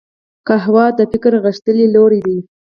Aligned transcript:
قهوه 0.47 0.85
د 0.97 0.99
فکر 1.11 1.33
غښتلي 1.43 1.85
لوری 1.95 2.19
دی 2.27 2.37